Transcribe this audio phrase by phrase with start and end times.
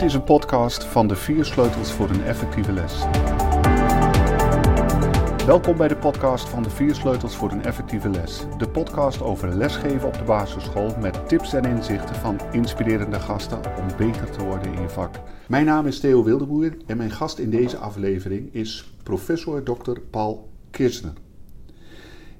[0.00, 3.04] Dit is een podcast van de vier sleutels voor een effectieve les.
[5.46, 8.44] Welkom bij de podcast van de vier sleutels voor een effectieve les.
[8.58, 13.86] De podcast over lesgeven op de basisschool met tips en inzichten van inspirerende gasten om
[13.96, 15.20] beter te worden in je vak.
[15.48, 19.98] Mijn naam is Theo Wildeboer en mijn gast in deze aflevering is professor Dr.
[20.10, 21.12] Paul Kirchner.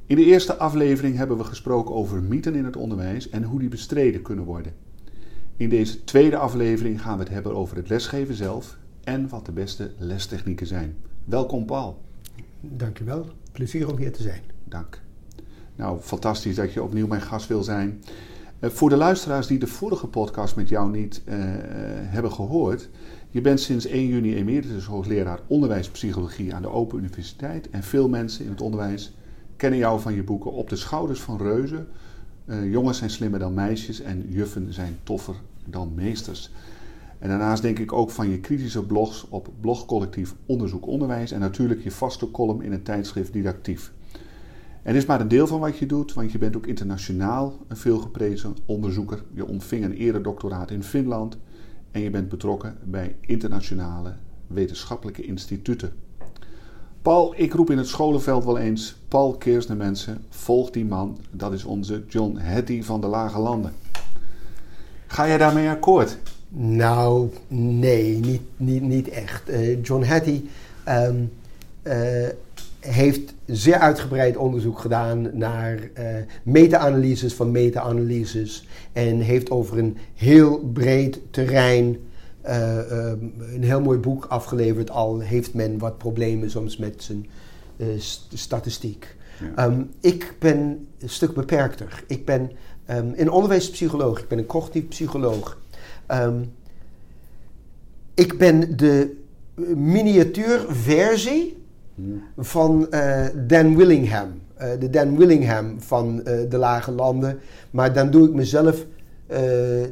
[0.06, 3.69] In de eerste aflevering hebben we gesproken over mythen in het onderwijs en hoe die
[3.69, 4.73] bestreden kunnen worden.
[5.60, 9.52] In deze tweede aflevering gaan we het hebben over het lesgeven zelf en wat de
[9.52, 10.96] beste lestechnieken zijn.
[11.24, 12.01] Welkom Paul.
[12.60, 13.27] Dankjewel.
[13.52, 14.42] Plezier om hier te zijn.
[14.65, 15.01] Dank.
[15.77, 18.02] Nou, fantastisch dat je opnieuw mijn gast wil zijn.
[18.60, 21.34] Uh, voor de luisteraars die de vorige podcast met jou niet uh,
[21.88, 22.88] hebben gehoord.
[23.30, 27.70] Je bent sinds 1 juni emeritus hoogleraar onderwijspsychologie aan de Open Universiteit.
[27.70, 29.15] En veel mensen in het onderwijs
[29.56, 31.88] kennen jou van je boeken Op de schouders van reuzen.
[32.46, 35.35] Uh, jongens zijn slimmer dan meisjes en juffen zijn toffer
[35.66, 36.51] dan meesters.
[37.19, 41.83] En daarnaast denk ik ook van je kritische blogs op blogcollectief Onderzoek Onderwijs en natuurlijk
[41.83, 43.93] je vaste column in het tijdschrift Didactief.
[44.83, 47.77] En is maar een deel van wat je doet, want je bent ook internationaal een
[47.77, 49.23] veelgeprezen onderzoeker.
[49.35, 51.37] Je ontving een eredoctoraat in Finland
[51.91, 54.15] en je bent betrokken bij internationale
[54.47, 55.93] wetenschappelijke instituten.
[57.03, 61.19] Paul, ik roep in het scholenveld wel eens: Paul Keersner mensen, volg die man.
[61.31, 63.73] Dat is onze John Hattie van de Lage Landen.
[65.11, 66.19] Ga jij daarmee akkoord?
[66.49, 69.50] Nou, nee, niet, niet, niet echt.
[69.50, 70.50] Uh, John Hattie
[70.89, 71.33] um,
[71.83, 71.94] uh,
[72.81, 76.05] heeft zeer uitgebreid onderzoek gedaan naar uh,
[76.43, 78.66] meta-analyses van meta-analyses.
[78.93, 81.99] En heeft over een heel breed terrein
[82.43, 84.91] een heel mooi boek afgeleverd.
[84.91, 87.27] Al heeft men wat problemen soms met zijn
[87.99, 89.16] st statistiek.
[89.56, 89.66] Ja.
[89.66, 92.03] Um, ik ben een stuk beperkter.
[92.06, 92.50] Ik ben
[92.91, 95.59] um, een onderwijspsycholoog, ik ben een cognitief psycholoog.
[96.09, 96.53] Um,
[98.14, 99.16] ik ben de
[99.75, 101.56] miniatuurversie
[102.38, 104.28] van uh, Dan Willingham.
[104.60, 107.38] Uh, de Dan Willingham van uh, de Lage Landen.
[107.70, 108.87] Maar dan doe ik mezelf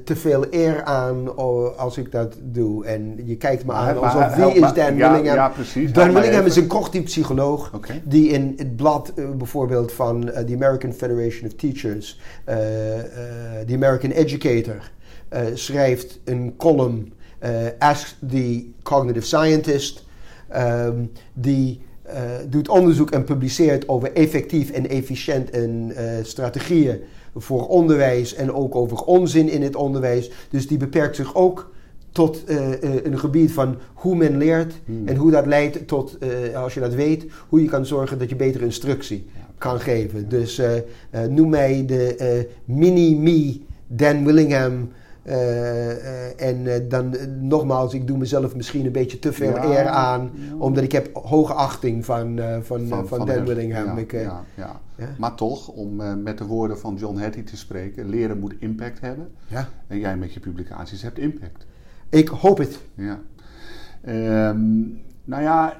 [0.04, 1.36] te veel eer aan
[1.76, 2.84] als ik dat doe.
[2.84, 5.34] En je kijkt me aan alsof wie is Dan Willingham?
[5.34, 5.92] Ja, precies.
[5.92, 8.02] Dan Willingham is een cognitief psycholoog okay.
[8.04, 12.20] die in het blad bijvoorbeeld van de American Federation of Teachers,
[13.66, 14.90] de American Educator,
[15.54, 17.12] schrijft een column
[17.78, 20.04] Ask the Cognitive Scientist,
[20.56, 21.80] um, die
[22.48, 27.00] doet onderzoek en publiceert over effectief en efficiënt en strategieën
[27.38, 30.30] voor onderwijs en ook over onzin in het onderwijs.
[30.50, 31.70] Dus die beperkt zich ook
[32.12, 32.42] tot
[33.02, 35.08] een gebied van hoe men leert hmm.
[35.08, 36.18] en hoe dat leidt tot,
[36.54, 39.26] als je dat weet, hoe je kan zorgen dat je betere instructie
[39.58, 40.28] kan geven.
[40.28, 40.60] Dus
[41.28, 44.88] noem mij de mini-me Dan Willingham
[45.28, 49.64] uh, uh, en uh, dan nogmaals, ik doe mezelf misschien een beetje te veel ja,
[49.64, 50.54] eer aan, ja.
[50.58, 53.86] omdat ik heb hoge achting van, van, van, van, Dan Willingham.
[53.86, 54.80] Ja, ik, ja,
[55.18, 59.28] Maar toch, om met de woorden van John Hattie te spreken, leren moet impact hebben.
[59.46, 59.68] Ja.
[59.86, 61.66] En jij met je publicaties hebt impact.
[62.08, 62.80] Ik hoop het.
[62.94, 63.20] Ja.
[64.48, 65.76] Um, nou ja,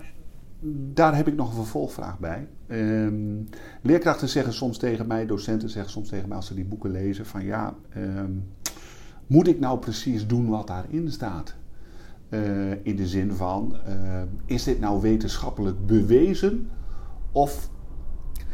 [0.95, 2.47] daar heb ik nog een vervolgvraag bij.
[2.71, 3.49] Um,
[3.83, 7.27] leerkrachten zeggen soms tegen mij, docenten zeggen soms tegen mij als ze die boeken lezen,
[7.27, 7.75] van ja.
[7.97, 8.45] Um,
[9.29, 11.55] moet ik nou precies doen wat daarin staat?
[12.31, 12.41] Uh,
[12.83, 13.95] in de zin van, uh,
[14.45, 16.71] is dit nou wetenschappelijk bewezen?
[17.33, 17.69] Of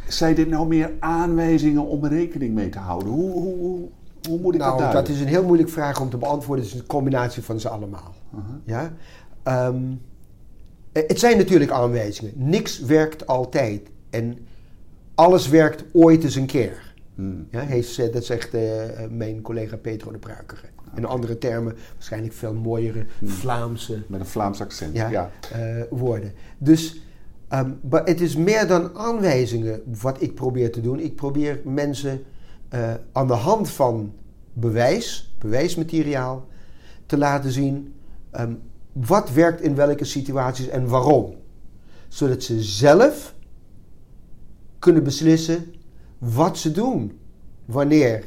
[0.07, 3.09] zijn dit nou meer aanwijzingen om rekening mee te houden?
[3.09, 3.89] Hoe, hoe, hoe,
[4.29, 5.03] hoe moet ik nou, dat duiden?
[5.03, 6.65] Dat is een heel moeilijke vraag om te beantwoorden.
[6.65, 8.13] Het is een combinatie van ze allemaal.
[8.33, 8.55] Uh -huh.
[8.63, 8.91] ja?
[9.67, 10.01] Um,
[10.91, 12.33] het zijn natuurlijk aanwijzingen.
[12.35, 13.89] Niks werkt altijd.
[14.09, 14.37] En
[15.15, 16.84] alles werkt ooit eens een keer.
[17.15, 17.47] Hmm.
[17.51, 18.61] Ja, heeft, dat zegt uh,
[19.09, 20.61] mijn collega Petro de Pruikere.
[20.79, 20.97] Okay.
[20.97, 23.27] In andere termen, waarschijnlijk veel mooiere hmm.
[23.27, 24.03] Vlaamse...
[24.07, 25.09] Met een Vlaams accent, ja.
[25.09, 25.31] ja.
[25.55, 26.31] Uh, woorden.
[26.57, 27.01] Dus
[27.53, 30.99] um, het is meer dan aanwijzingen wat ik probeer te doen.
[30.99, 32.23] Ik probeer mensen
[32.73, 34.13] uh, aan de hand van
[34.53, 36.47] bewijs, bewijsmateriaal,
[37.05, 37.93] te laten zien...
[38.39, 38.61] Um,
[38.91, 41.35] wat werkt in welke situaties en waarom.
[42.07, 43.35] Zodat ze zelf
[44.79, 45.73] kunnen beslissen
[46.17, 47.19] wat ze doen,
[47.65, 48.23] wanneer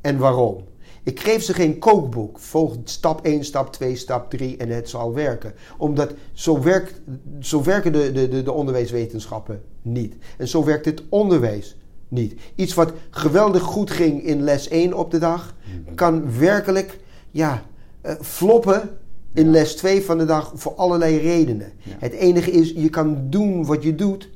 [0.00, 0.64] en waarom.
[1.02, 2.38] Ik geef ze geen kookboek.
[2.38, 5.54] Volg stap 1, stap 2, stap 3 en het zal werken.
[5.78, 7.00] Omdat zo, werkt,
[7.40, 10.14] zo werken de, de, de onderwijswetenschappen niet.
[10.36, 11.76] En zo werkt het onderwijs
[12.08, 12.40] niet.
[12.54, 15.54] Iets wat geweldig goed ging in les 1 op de dag,
[15.94, 16.98] kan werkelijk
[17.30, 17.62] ja,
[18.06, 18.90] uh, floppen
[19.34, 21.72] in les 2 van de dag voor allerlei redenen.
[21.82, 21.92] Ja.
[21.98, 24.28] Het enige is, je kan doen wat je doet,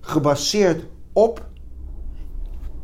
[0.00, 1.46] gebaseerd op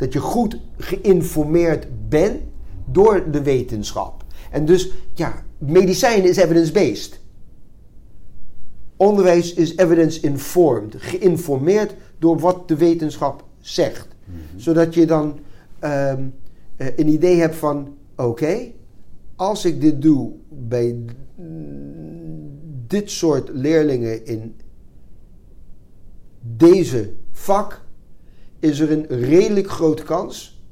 [0.00, 2.40] dat je goed geïnformeerd bent
[2.84, 4.24] door de wetenschap.
[4.50, 7.20] En dus, ja, medicijn is evidence-based.
[8.96, 14.08] Onderwijs is evidence-informed, geïnformeerd door wat de wetenschap zegt.
[14.56, 15.38] Zodat je dan
[15.78, 16.22] ehm,
[16.76, 18.72] eh, een idee hebt van: oké,
[19.36, 21.04] als ik dit doe bij
[22.86, 24.56] dit soort leerlingen in
[26.40, 27.84] deze vak,
[28.60, 30.62] is er een redelijk grote kans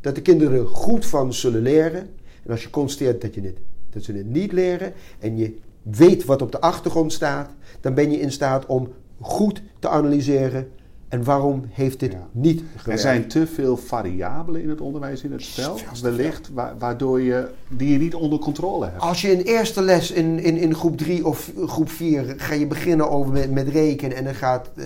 [0.00, 2.00] dat de kinderen goed van zullen leren.
[2.44, 3.56] En als je constateert dat, je het,
[3.90, 7.50] dat ze het niet leren en je weet wat op de achtergrond staat,
[7.80, 8.88] dan ben je in staat om
[9.20, 10.68] goed te analyseren
[11.08, 12.28] en waarom heeft dit Ja.
[12.32, 12.86] niet gewerkt.
[12.86, 17.48] Er zijn te veel variabelen in het onderwijs in het spel, wellicht, wa- waardoor je
[17.68, 19.00] die je niet onder controle hebt.
[19.00, 22.66] Als je een eerste les in, in, in groep 3 of groep 4 ga je
[22.66, 24.84] beginnen over met, met rekenen en dat gaat eh,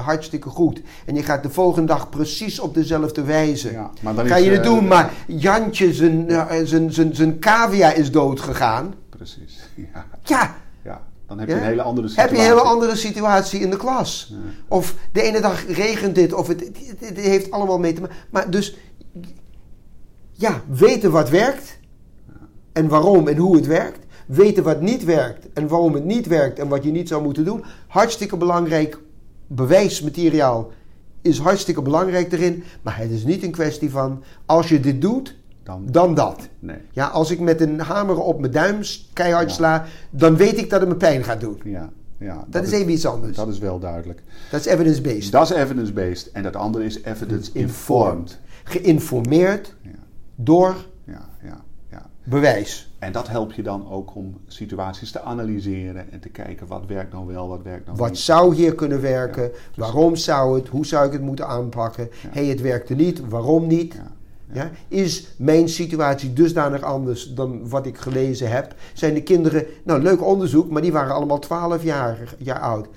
[0.00, 0.80] hartstikke goed.
[1.06, 3.72] En je gaat de volgende dag precies op dezelfde wijze.
[3.72, 7.38] Ja, maar dan Ga je het eh, doen, maar Jantje, zijn, eh, zijn, zijn, zijn
[7.38, 8.94] cavia is dood gegaan.
[9.08, 9.58] Precies.
[9.92, 10.54] Ja, Ja,
[10.84, 11.00] ja.
[11.26, 11.54] dan heb Ja?
[11.54, 12.36] je een hele andere heb situatie.
[12.36, 14.28] je een hele andere situatie in de klas.
[14.30, 14.36] Ja.
[14.68, 18.16] Of de ene dag regent dit, of het, het, het heeft allemaal mee te maken.
[18.30, 18.76] Maar dus,
[20.32, 21.78] ja, weten wat werkt
[22.72, 23.98] en waarom en hoe het werkt.
[24.26, 27.44] Weten wat niet werkt en waarom het niet werkt en wat je niet zou moeten
[27.44, 27.64] doen.
[27.86, 28.98] Hartstikke belangrijk
[29.54, 30.70] bewijsmateriaal
[31.22, 32.62] is hartstikke belangrijk erin.
[32.82, 36.48] Maar het is niet een kwestie van, als je dit doet, Dan, dan dat.
[36.58, 36.76] nee.
[36.90, 38.80] Ja, als ik met een hamer op mijn duim
[39.12, 39.54] keihard Ja.
[39.54, 41.60] sla, dan weet ik dat het me pijn gaat doen.
[41.64, 43.36] Ja, ja, Dat is even iets anders.
[43.36, 44.22] Dat is wel duidelijk.
[44.50, 45.32] Dat is evidence-based.
[45.32, 48.38] Dat is evidence-based en dat andere is evidence-informed.
[48.64, 49.90] Geïnformeerd Ja,
[50.34, 50.74] door
[51.04, 51.60] ja, ja.
[52.24, 52.92] Bewijs.
[52.98, 57.12] En dat helpt je dan ook om situaties te analyseren en te kijken wat werkt
[57.12, 58.18] nou wel, wat werkt nou Wat niet.
[58.18, 59.42] zou hier kunnen werken?
[59.42, 60.68] Ja, waarom zou het?
[60.68, 62.08] Hoe zou ik het moeten aanpakken?
[62.22, 62.28] Ja.
[62.32, 63.28] hey, het werkte niet.
[63.28, 63.94] Waarom niet?
[63.94, 64.10] Ja,
[64.52, 64.70] Ja.
[64.88, 68.74] Is mijn situatie dusdanig anders dan wat ik gelezen heb?
[68.94, 72.88] Zijn de kinderen, nou leuk onderzoek, maar die waren allemaal 12 jaar, jaar oud.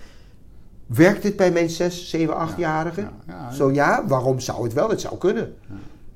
[0.86, 3.04] Werkt dit bij mijn 6, 7, 8-jarigen?
[3.04, 3.52] ja, ja.
[3.52, 4.90] Zo ja, waarom zou het wel?
[4.90, 5.56] Het zou kunnen.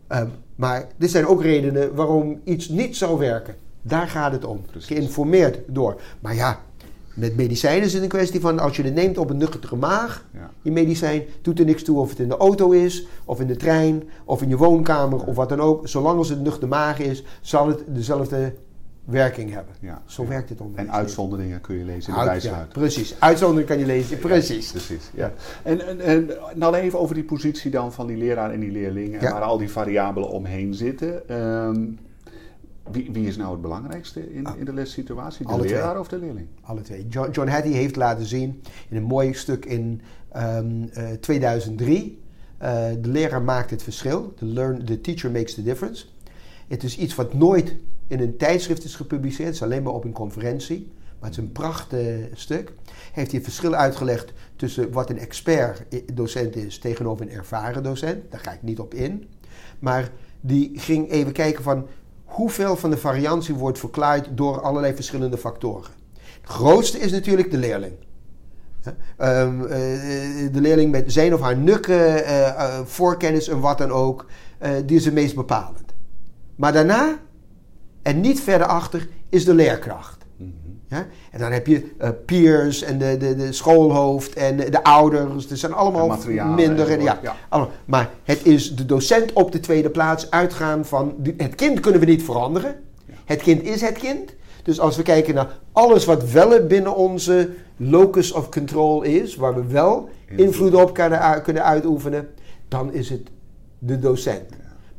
[0.07, 0.27] Ehm,
[0.57, 3.55] maar er zijn ook redenen waarom iets niet zou werken.
[3.81, 4.61] Daar gaat het om.
[4.71, 4.87] Precies.
[4.87, 6.01] Geïnformeerd door.
[6.19, 6.59] Maar ja,
[7.13, 10.25] met medicijnen is het een kwestie van als je het neemt op een nuchtere maag,
[10.33, 10.49] Ja.
[10.61, 13.55] je medicijn, doet er niks toe of het in de auto is, of in de
[13.55, 15.87] trein, of in je woonkamer, of wat dan ook.
[15.87, 18.53] Zolang als het nuchter maag is, zal het dezelfde
[19.07, 19.73] werking hebben.
[19.79, 20.01] Ja.
[20.05, 20.87] Zo werkt het onderwijs.
[20.87, 23.15] En uitzonderingen kun je lezen in de Uit- ja, precies.
[23.19, 24.17] Uitzondering kan je lezen.
[24.19, 24.71] Precies.
[24.71, 25.33] Precies, ja.
[25.63, 29.21] En, en, en nou even over die positie dan van die leraar en die leerlingen,
[29.21, 29.31] Ja.
[29.31, 31.29] waar al die variabelen omheen zitten.
[31.29, 31.85] Ehm,
[32.91, 35.45] wie, wie is nou het belangrijkste in, in de lessituatie?
[35.45, 35.73] De Alle twee.
[35.73, 36.47] leraar of de leerling?
[36.61, 37.07] Alle twee.
[37.09, 40.01] John, John Hattie heeft laten zien in een mooi stuk in
[40.31, 42.21] ehm, eh, 2003.
[42.57, 44.33] eh, de leraar maakt het verschil.
[44.37, 46.05] The, learn, the teacher makes the difference.
[46.67, 47.75] Het is iets wat nooit
[48.07, 49.47] in een tijdschrift is gepubliceerd.
[49.47, 50.91] Het is alleen maar op een conferentie.
[51.19, 52.73] Maar het is een prachtig stuk.
[53.11, 55.83] Heeft hij het verschil uitgelegd tussen wat een expert
[56.13, 58.31] docent is tegenover een ervaren docent.
[58.31, 59.27] Daar ga ik niet op in.
[59.79, 60.11] Maar
[60.41, 61.87] die ging even kijken van
[62.25, 65.91] hoeveel van de variantie wordt verklaard door allerlei verschillende factoren.
[66.41, 67.93] Het grootste is natuurlijk de leerling.
[69.17, 69.69] Ehm, eh,
[70.51, 74.25] de leerling met zijn of haar nukken, eh, eh, voorkennis en wat dan ook,
[74.57, 75.93] eh, die is het meest bepalend.
[76.55, 77.19] Maar daarna,
[78.07, 80.25] en niet verder achter, is de leerkracht.
[80.89, 81.05] Ja?
[81.31, 85.49] En dan heb je eh, peers en de, de, de schoolhoofd en de, de ouders.
[85.49, 86.17] Er zijn allemaal
[86.55, 86.91] minder.
[86.91, 87.35] En, ja, ja.
[87.49, 87.71] allemaal.
[87.85, 91.15] Maar het is de docent op de tweede plaats uitgaan van...
[91.37, 92.75] Het kind kunnen we niet veranderen.
[93.25, 94.33] Het kind is het kind.
[94.63, 99.35] Dus als we kijken naar alles wat wel binnen onze locus of control is...
[99.35, 102.29] waar we wel invloed op kunnen, kunnen uitoefenen...
[102.67, 103.29] dan is het
[103.79, 104.49] de docent.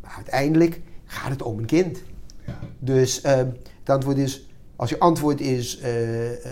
[0.00, 2.02] Maar uiteindelijk gaat het om een kind.
[2.48, 2.58] Ja.
[2.78, 6.50] Dus eh, het antwoord is, als je antwoord is, eh, eh,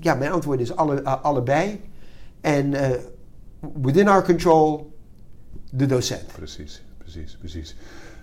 [0.00, 1.80] ja, mijn antwoord is alle, a- allebei.
[2.40, 2.90] En eh,
[3.82, 4.92] within our control,
[5.70, 6.26] de docent.
[6.36, 7.76] Precies, precies, precies.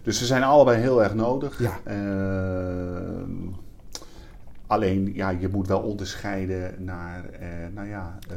[0.04, 1.60] Dus ze zijn allebei heel erg nodig.
[1.60, 1.80] Ja.
[1.84, 3.32] Ehm,
[4.68, 8.36] alleen, ja, je moet wel onderscheiden naar, eh, nou ja, eh,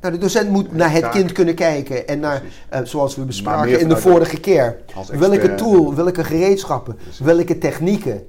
[0.00, 2.08] Nou, de docent moet naar het kind kunnen kijken.
[2.08, 4.76] En naar, eh, zoals we bespraken in de vorige keer.
[5.12, 7.18] Welke tool, welke gereedschappen, Precies.
[7.18, 8.26] welke technieken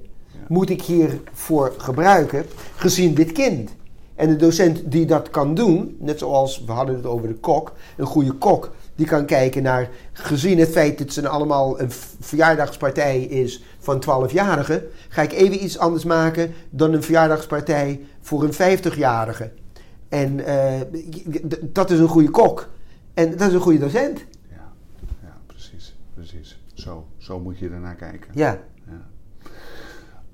[0.48, 3.70] moet ik hiervoor gebruiken gezien dit kind?
[4.14, 7.72] En de docent die dat kan doen, net zoals we hadden het over de kok,
[7.96, 13.20] een goede kok, die kan kijken naar, gezien het feit dat ze allemaal een verjaardagspartij
[13.20, 19.50] is van 12-jarigen, ga ik even iets anders maken dan een verjaardagspartij voor een 50-jarige.
[20.12, 20.80] En eh,
[21.72, 22.68] dat is een goede kok.
[23.14, 24.24] En dat is een goede docent.
[24.50, 24.72] ja,
[25.22, 26.60] ja, precies, precies.
[26.74, 28.30] Zo, zo moet je ernaar kijken.
[28.34, 28.58] Ja.
[28.86, 29.06] Ja.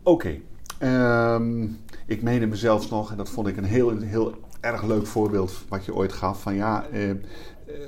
[0.03, 0.39] Oké.
[0.79, 1.63] Ehm,
[2.07, 5.85] ik meende mezelf nog, en dat vond ik een heel, heel erg leuk voorbeeld wat
[5.85, 6.43] je ooit gaf.
[6.43, 7.17] Van ja, eh, eh,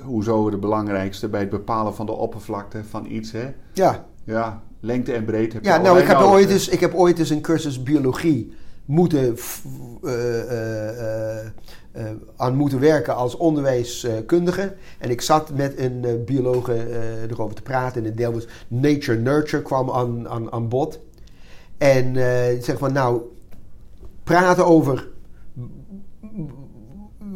[0.02, 3.32] hoezo de belangrijkste bij het bepalen van de oppervlakte van iets.
[3.32, 3.54] Hè?
[3.72, 4.06] Ja.
[4.24, 6.94] Ja, lengte en breedte heb je Ja, nou, ik heb, nodig, ooit eens, ik heb
[6.94, 8.52] ooit eens een cursus biologie
[8.84, 9.36] moeten,
[10.02, 11.46] eh,
[11.92, 12.04] eh,
[12.36, 14.74] aan moeten werken als onderwijskundige.
[14.98, 18.00] En ik zat met een eh, biologe eh, erover te praten.
[18.00, 20.98] En het deel was nature-nurture kwam aan, aan, aan bod.
[21.78, 23.20] En eh zeg maar, nou,
[24.24, 25.08] praten over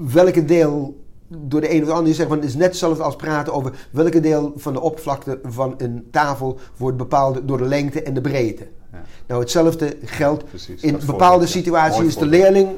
[0.06, 3.52] welke deel door de een of de ander zeg maar, is net hetzelfde als praten
[3.52, 8.14] over welke deel van de oppervlakte van een tafel wordt bepaald door de lengte en
[8.14, 8.66] de breedte.
[8.92, 9.02] Ja.
[9.26, 12.68] Nou, hetzelfde geldt Precies, in bepaalde situaties is de leerling.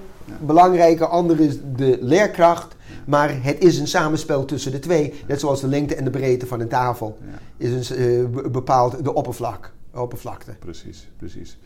[0.40, 2.76] Belangrijker, ander is de leerkracht.
[3.06, 5.12] Maar het is een samenspel tussen de twee.
[5.28, 7.18] Net zoals de lengte en de breedte van een tafel
[7.56, 10.50] is een, eh, be- bepaald de oppervlak, oppervlakte.
[10.58, 11.58] Precies, precies.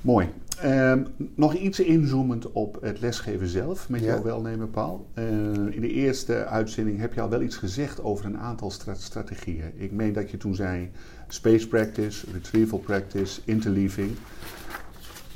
[0.00, 0.28] Mooi.
[0.60, 1.02] Ehm,
[1.34, 4.06] nog iets inzoomend op het lesgeven zelf, met Ja.
[4.06, 5.06] jouw welnemen, Paul.
[5.14, 5.24] Eh,
[5.70, 9.72] in de eerste uitzending heb je al wel iets gezegd over een aantal stra- strategieën.
[9.76, 10.90] Ik meen dat je toen zei
[11.28, 14.10] space practice, retrieval practice, interleaving.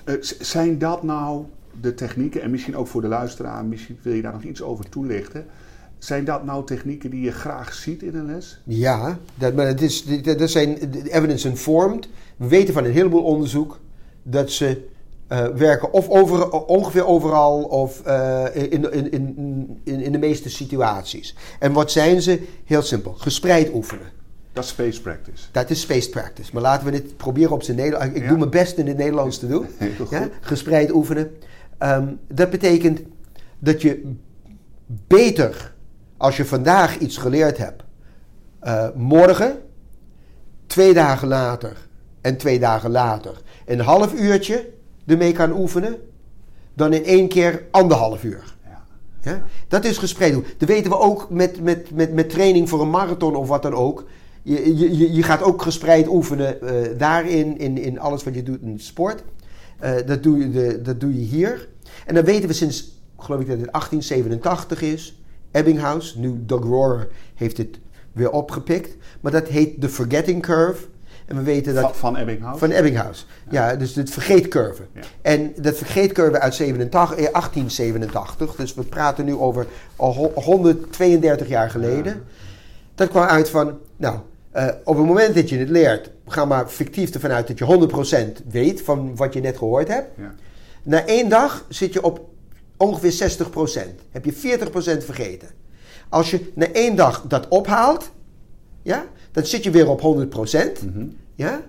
[0.05, 1.45] Eh, zijn dat nou
[1.81, 4.89] de technieken, en misschien ook voor de luisteraar, misschien wil je daar nog iets over
[4.89, 5.47] toelichten.
[5.99, 8.61] Zijn dat nou technieken die je graag ziet in een les?
[8.65, 10.79] Ja, dat, maar het is, dat zijn
[11.09, 12.09] evidence informed.
[12.37, 13.79] We weten van een heleboel onderzoek
[14.23, 14.89] dat ze
[15.27, 20.51] eh, werken of over, ongeveer overal of eh, in, in, in, in, in de meeste
[20.51, 21.37] situaties.
[21.59, 22.43] En wat zijn ze?
[22.65, 23.13] Heel simpel.
[23.13, 24.07] Gespreid oefenen.
[24.53, 25.45] Dat is space practice.
[25.53, 26.51] Dat is space practice.
[26.53, 28.15] Maar laten we dit proberen op zijn Nederlands.
[28.15, 28.29] Ik Ja.
[28.29, 29.67] doe mijn best in het Nederlands te doen.
[29.77, 30.11] Heel goed.
[30.11, 30.29] Ja?
[30.41, 31.31] Gespreid oefenen.
[31.79, 33.01] Ehm, dat betekent
[33.59, 34.13] dat je
[34.87, 35.75] beter,
[36.17, 37.83] als je vandaag iets geleerd hebt,
[38.61, 39.57] eh, morgen,
[40.67, 41.77] twee dagen later
[42.21, 44.69] en twee dagen later een half uurtje
[45.07, 45.97] ermee kan oefenen,
[46.75, 48.55] dan in één keer anderhalf uur.
[48.65, 48.85] Ja.
[49.31, 49.43] Ja?
[49.69, 50.45] Dat is gespreid doen.
[50.59, 53.75] Dat weten we ook met, met, met, met training voor een marathon of wat dan
[53.75, 54.05] ook.
[54.43, 58.43] Je, je, je- je gaat ook gespreid oefenen eh, daarin, in, in alles wat je
[58.43, 59.25] doet in sport.
[59.79, 61.69] Eh, dat, doe je, de, dat doe je hier.
[62.07, 66.15] En dan weten we sinds, geloof ik dat het 1887 is, Ebbinghaus.
[66.15, 67.79] Nu Doug Rohrer heeft het
[68.13, 68.97] weer opgepikt.
[69.21, 70.87] Maar dat heet de forgetting curve.
[71.27, 71.97] En we weten dat...
[71.97, 72.59] Van, Ebbinghaus?
[72.59, 73.27] Van Ebbinghaus.
[73.51, 74.83] Ja, dus het vergeetcurve.
[74.95, 75.01] Ja.
[75.23, 79.67] En dat vergeetcurve uit 87, eh, 1887, dus we praten nu over
[79.97, 82.23] al ho- 132 jaar geleden.
[82.95, 84.19] Dat kwam uit van, nou,
[84.55, 87.65] eh, op het moment dat je het leert, ga maar fictief ervan uit dat je
[87.65, 90.09] 100% weet van wat je net gehoord hebt.
[90.17, 90.35] Ja.
[90.83, 92.29] Na één dag zit je op
[92.77, 93.95] ongeveer 60%.
[94.11, 95.49] Heb je 40% vergeten.
[96.09, 98.11] Als je na één dag dat ophaalt,
[98.83, 100.83] ja, dan zit je weer op 100%.
[100.83, 101.07] Mhm.
[101.35, 101.61] Ja?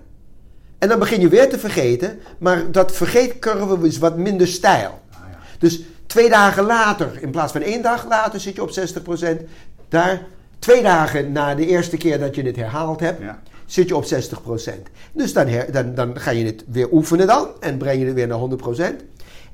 [0.78, 5.00] En dan begin je weer te vergeten, maar dat vergeetcurve is wat minder stijl.
[5.10, 5.38] Ah, ja.
[5.58, 9.42] Dus twee dagen later, in plaats van één dag later, zit je op 60%.
[9.88, 10.26] Daar,
[10.66, 13.42] twee dagen na de eerste keer dat je het herhaald hebt, Ja.
[13.66, 14.88] zit je op 60%.
[15.12, 18.14] Dus dan, her- dan, dan ga je het weer oefenen dan en breng je het
[18.14, 19.04] weer naar 100%.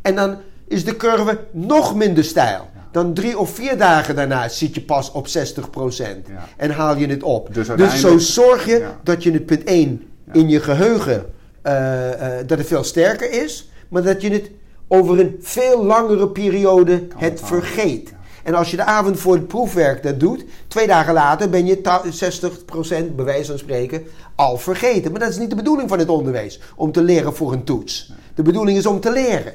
[0.03, 0.37] En dan
[0.69, 2.71] is de curve nog minder stijl.
[2.93, 6.45] Dan drie of vier dagen daarna zit je pas op 60% Ja.
[6.57, 7.55] en haal je het op.
[7.55, 10.03] Dus Dus, zo zorg je dat je het punt 1
[10.33, 11.25] in je geheugen,
[11.63, 14.51] eh, eh, dat het veel sterker is, maar dat je het
[14.89, 18.13] over een veel langere periode het vergeet.
[18.43, 21.81] En als je de avond voor het proefwerk dat doet, twee dagen later ben je
[21.81, 24.03] ta- 60% bij wijze van spreken
[24.35, 25.11] al vergeten.
[25.11, 28.13] Maar dat is niet de bedoeling van het onderwijs, om te leren voor een toets.
[28.35, 29.53] De bedoeling is om te leren.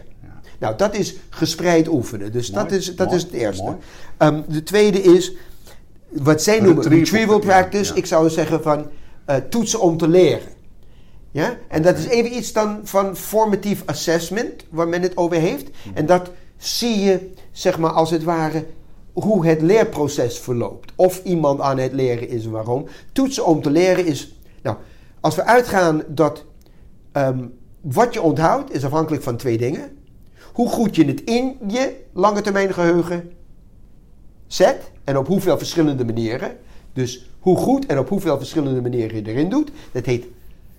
[0.60, 2.32] Nou, dat is gespreid oefenen.
[2.32, 3.76] Dus Mooi, dat is, dat mooi, is het eerste.
[4.18, 5.34] Ehm, de tweede is,
[6.10, 7.92] wat zij noemen Retrieval, practice.
[7.92, 7.98] ja.
[7.98, 8.88] Ik zou zeggen van
[9.26, 10.48] eh, toetsen om te leren.
[11.32, 11.58] Ja?
[11.68, 15.70] En dat is even iets dan van formative assessment, waar men het over heeft.
[15.94, 18.66] En dat zie je, zeg maar, als het ware,
[19.24, 20.92] hoe het leerproces verloopt.
[20.96, 22.86] Of iemand aan het leren is en waarom.
[23.12, 24.78] Toetsen om te leren is, nou,
[25.20, 26.46] als we uitgaan dat
[27.12, 27.46] ehm,
[27.82, 29.98] wat je onthoudt is afhankelijk van twee dingen.
[30.54, 33.32] Hoe goed je het in je lange termijn geheugen
[34.48, 36.58] zet en op hoeveel verschillende manieren.
[36.94, 39.72] Dus hoe goed en op hoeveel verschillende manieren je erin doet.
[39.92, 40.26] Dat heet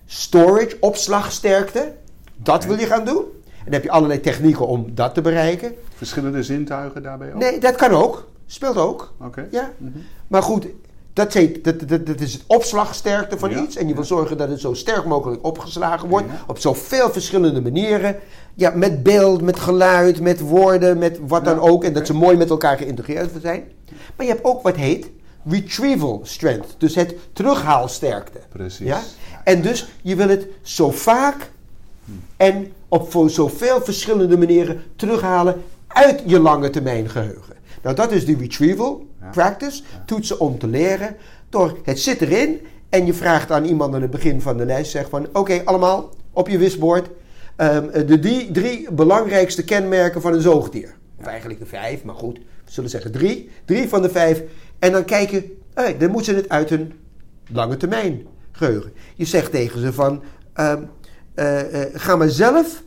[0.05, 1.93] storage, opslagsterkte.
[2.35, 3.23] Dat wil je gaan doen.
[3.59, 5.75] En dan heb je allerlei technieken om dat te bereiken.
[5.95, 7.39] Verschillende zintuigen daarbij ook?
[7.39, 8.27] Nee, dat kan ook.
[8.45, 9.13] Speelt ook.
[9.21, 9.47] Oké.
[9.51, 9.71] Ja.
[9.77, 9.97] Mhm.
[10.27, 10.67] Maar goed,
[11.13, 13.75] dat, heet, dat, dat, dat is het opslagsterkte van Ja, iets.
[13.75, 16.27] En je wil zorgen dat het zo sterk mogelijk opgeslagen wordt.
[16.27, 16.43] Ja.
[16.47, 18.15] Op zoveel verschillende manieren.
[18.53, 21.83] Ja, met beeld, met geluid, met woorden, met wat dan ook.
[21.83, 23.63] En dat ze mooi met elkaar geïntegreerd zijn.
[24.15, 25.09] Maar je hebt ook wat heet
[25.45, 26.75] retrieval strength.
[26.77, 28.39] Dus het terughaalsterkte.
[28.49, 28.87] Precies.
[28.87, 29.01] Ja?
[29.43, 31.51] En dus je wil het zo vaak
[32.37, 37.55] En op voor zoveel verschillende manieren terughalen uit je lange termijn geheugen.
[37.83, 39.29] Nou, dat is de retrieval Ja.
[39.29, 39.81] practice.
[40.05, 41.15] Toetsen om te leren.
[41.49, 44.91] Door het zit erin en je vraagt aan iemand aan het begin van de les:
[44.91, 47.09] zeg van oké, allemaal op je wisbord.
[47.55, 50.95] ehm, de drie, drie belangrijkste kenmerken van een zoogdier.
[51.19, 53.49] Of eigenlijk de vijf, maar goed, we zullen zeggen drie.
[53.65, 54.43] Drie van de vijf.
[54.79, 55.43] En dan kijken,
[55.73, 56.93] hey, dan moeten ze het uit hun
[57.51, 58.91] lange termijn geheugen.
[59.15, 60.21] Je zegt tegen ze van,
[60.53, 60.83] ehm,
[61.39, 62.83] eh, eh, ga maar zelf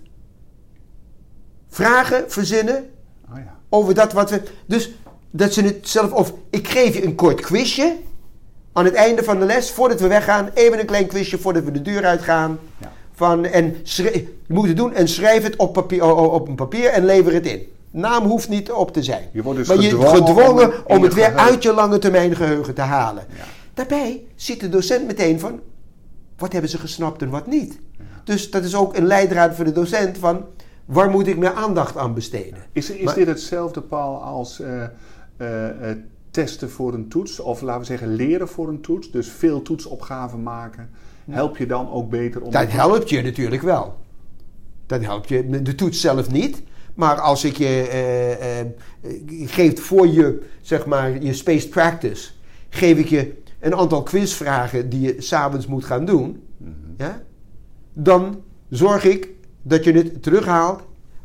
[1.69, 2.85] vragen verzinnen
[3.33, 3.57] Oh ja.
[3.69, 4.43] over dat wat we...
[4.67, 4.91] Dus
[5.31, 6.13] dat ze het zelf...
[6.13, 7.97] Of ik geef je een kort quizje
[8.73, 10.51] aan het einde van de les, voordat we weggaan.
[10.55, 12.59] Even een klein quizje voordat we de deur uitgaan.
[12.81, 12.93] Ja.
[13.15, 16.55] Van, en je moet het doen en schrijf het op, papier, o- o- op een
[16.55, 17.63] papier en lever het in.
[17.91, 19.29] Naam hoeft niet op te zijn.
[19.33, 21.99] Je wordt dus maar je gedwongen gedwongen om het om, weer geheugen- uit je lange
[21.99, 23.25] termijn geheugen te halen.
[23.37, 23.45] Ja.
[23.75, 25.61] Daarbij ziet de docent meteen van,
[26.43, 27.79] wat hebben ze gesnapt en wat niet.
[28.25, 30.45] Dus dat is ook een leidraad voor de docent van,
[30.85, 32.59] waar moet ik mijn aandacht aan besteden?
[32.73, 34.83] Is, is Maar- dit hetzelfde, Paul, als eh,
[35.37, 35.97] eh, eh,
[36.31, 37.41] testen voor een toets?
[37.41, 39.11] Of laten we zeggen leren voor een toets?
[39.11, 40.91] Dus veel toetsopgaven maken.
[41.31, 42.51] Help je dan ook beter om...
[42.51, 43.97] Dat helpt je natuurlijk wel.
[44.87, 45.63] Dat helpt je.
[45.63, 46.63] De toets zelf niet.
[46.95, 49.09] Maar als ik je eh,
[49.47, 52.31] geef voor je, zeg maar, je spaced practice,
[52.69, 56.43] geef ik je een aantal quizvragen die je s'avonds moet gaan doen,
[56.97, 57.23] ja?
[57.93, 59.29] dan zorg ik
[59.63, 60.83] dat je het terughaalt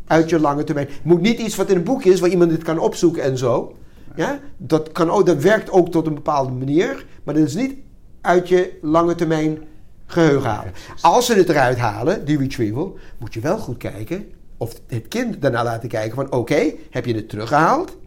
[0.08, 0.88] uit je lange termijn.
[0.88, 3.38] Het moet niet iets wat in een boek is, waar iemand het kan opzoeken en
[3.38, 3.76] zo.
[4.16, 4.40] Ja?
[4.58, 7.76] Dat, kan ook, dat werkt ook tot een bepaalde manier, maar dat is niet
[8.22, 9.58] uit je lange termijn
[10.06, 10.74] geheugen halen.
[11.02, 14.26] Als ze het eruit halen, die retrieval, moet je wel goed kijken
[14.58, 17.98] of het kind daarna laten kijken van oké, heb je het teruggehaald?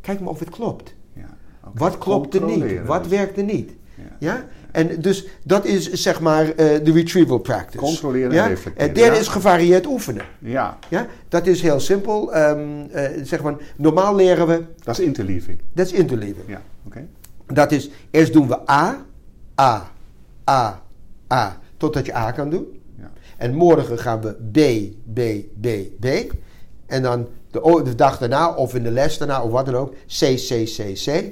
[0.00, 0.94] Kijk maar of het klopt.
[1.78, 2.84] Wat klopt er niet?
[2.86, 3.12] Wat dus.
[3.12, 3.72] werkt er niet?
[4.18, 4.44] Ja.
[4.70, 7.78] En dus dat is zeg maar eh, de retrieval practice.
[7.78, 8.46] Controleren en ja?
[8.46, 9.20] reflecteren, Het derde ja.
[9.20, 10.24] is gevarieerd oefenen.
[10.38, 11.06] Ja, Ja?
[11.28, 12.34] Dat is heel simpel.
[12.34, 15.60] Ehm, eh, zeg maar, normaal leren we, dat is interleaving.
[15.72, 16.42] dat is interleven.
[16.46, 17.06] Ja, oké.
[17.46, 19.04] Dat is, eerst doen we A,
[19.60, 19.90] A,
[20.50, 20.82] A,
[21.32, 22.80] A, totdat je A kan doen.
[22.98, 23.10] Ja.
[23.36, 24.58] En morgen gaan we B,
[25.14, 25.20] B,
[25.60, 25.66] B,
[26.00, 26.34] B.
[26.86, 30.36] En dan de dag daarna, of in de les daarna, of wat dan ook, C,
[30.36, 31.24] C, C, C.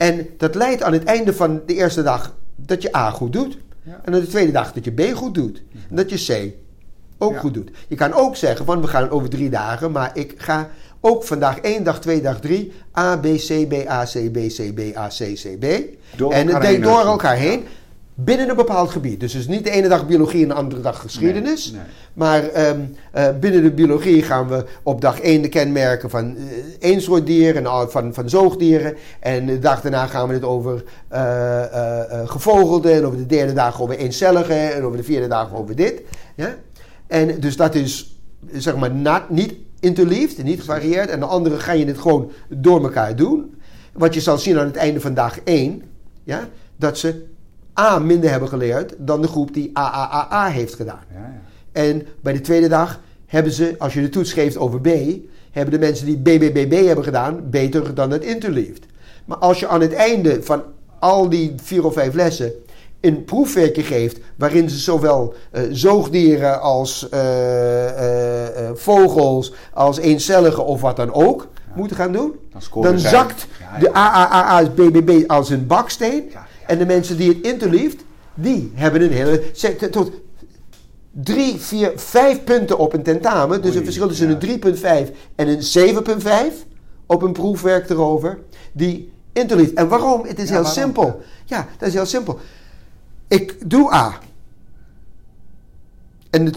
[0.00, 3.58] En dat leidt aan het einde van de eerste dag dat je A goed doet.
[3.82, 4.00] Ja.
[4.04, 5.62] En aan de tweede dag dat je B goed doet.
[5.90, 6.54] En dat je C
[7.18, 7.38] ook Ja.
[7.38, 7.70] goed doet.
[7.88, 10.68] Je kan ook zeggen van we gaan over drie dagen, maar ik ga
[11.00, 12.72] ook vandaag één dag, twee dag, drie.
[12.98, 15.64] A, B, C, B, A, C, B, C, B, A, C, C, B.
[16.16, 17.64] Door en het deed door elkaar heen.
[18.24, 19.20] Binnen een bepaald gebied.
[19.20, 21.70] Dus het is niet de ene dag biologie en de andere dag geschiedenis.
[21.70, 21.90] Nee, nee.
[22.12, 22.80] Maar ehm,
[23.12, 26.42] eh, binnen de biologie gaan we op dag 1 de kenmerken van eh,
[26.78, 28.94] één soort dier en al- van, van zoogdieren.
[29.20, 30.84] En de dag daarna gaan we het over
[32.24, 32.92] gevogelden.
[32.94, 34.74] En over de derde dag over eencelligen.
[34.74, 36.02] En over de vierde dag over dit.
[36.36, 36.54] Ja?
[37.06, 38.20] En dus dat is
[38.52, 38.90] zeg maar
[39.28, 41.08] niet interleaved, niet gevarieerd.
[41.10, 43.54] En de andere ga je het gewoon door elkaar doen.
[43.92, 45.82] Wat je zal zien aan het einde van dag 1.
[46.24, 47.26] Ja, dat ze
[47.78, 51.02] A minder hebben geleerd dan de groep die AAAA heeft gedaan.
[51.12, 51.40] Ja, ja.
[51.72, 54.88] En bij de tweede dag hebben ze, als je de toets geeft over B,
[55.50, 58.86] hebben de mensen die BBBB hebben gedaan beter dan het interleaved.
[59.24, 60.62] Maar als je aan het einde van
[60.98, 62.52] al die vier of vijf lessen
[63.00, 70.80] een proefwerkje geeft waarin ze zowel eh, zoogdieren als eh, eh, vogels, als eencelligen of
[70.80, 73.92] wat dan ook moeten gaan doen, Dan dan zakt Ja, de ja.
[73.92, 76.30] AAA's BBB als een baksteen.
[76.70, 78.04] En de mensen die het interleaved,
[78.34, 79.50] die hebben een hele...
[79.90, 80.10] tot
[81.10, 83.62] drie, vier, vijf punten op een tentamen.
[83.62, 84.60] Dus een verschil tussen een
[85.08, 85.62] 3,5 en een
[86.22, 86.28] 7,5
[87.06, 88.38] op een proefwerk erover.
[88.72, 89.74] Die interleaved.
[89.74, 90.24] En waarom?
[90.26, 90.82] Het is Ja, heel waarom?
[90.82, 91.20] simpel.
[91.44, 92.38] Ja, dat is heel simpel.
[93.28, 94.18] Ik doe A.
[96.30, 96.52] En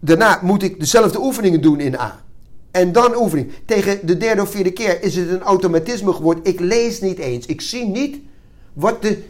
[0.00, 2.22] daarna moet ik dezelfde oefeningen doen in A.
[2.70, 3.52] En dan oefening.
[3.64, 6.44] Tegen de derde of vierde keer is het een automatisme geworden.
[6.44, 7.46] Ik lees niet eens.
[7.46, 8.18] Ik zie niet
[8.72, 9.22] wat de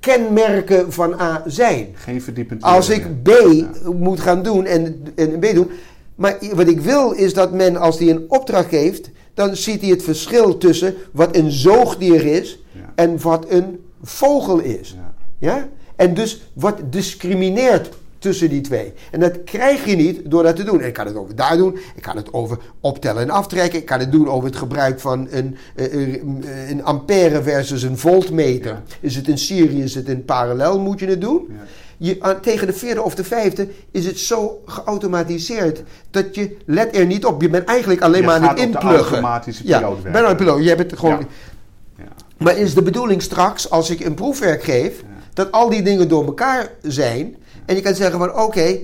[0.00, 1.88] kenmerken van A zijn.
[1.94, 3.28] Geen verdiepend Als ik B.
[3.28, 3.70] Ja.
[3.92, 5.70] moet gaan doen en, en B doen.
[6.14, 9.90] Maar wat ik wil is dat men, als hij een opdracht geeft, dan ziet hij
[9.90, 12.92] het verschil tussen wat een zoogdier is Ja.
[12.94, 14.96] en wat een vogel is.
[14.96, 15.14] Ja.
[15.38, 15.68] Ja?
[15.96, 17.88] En dus wat discrimineert
[18.24, 18.92] tussen die twee.
[19.10, 20.80] En dat krijg je niet door dat te doen.
[20.80, 21.78] En ik kan het over daar doen.
[21.96, 23.78] Ik kan het over optellen en aftrekken.
[23.78, 27.98] Ik kan het doen over het gebruik van een, eh, eh, een ampère versus een
[27.98, 28.70] voltmeter.
[28.72, 28.82] Ja.
[29.00, 31.46] Is het een serie, is het een parallel, moet je het doen.
[31.48, 31.54] Ja.
[31.96, 36.96] Je, aan- tegen de vierde of de vijfde is het zo geautomatiseerd dat je let
[36.96, 37.42] er niet op.
[37.42, 38.96] Je bent eigenlijk alleen Je maar aan het inpluggen.
[38.98, 40.62] automatische ja, piloot je bent aan het piloot.
[40.62, 41.18] Je hebt het gewoon.
[41.18, 42.04] Ja.
[42.04, 42.04] Ja.
[42.38, 46.24] Maar is de bedoeling straks, als ik een proefwerk geef, dat al die dingen door
[46.24, 47.36] elkaar zijn.
[47.66, 48.78] En je kan zeggen van oké,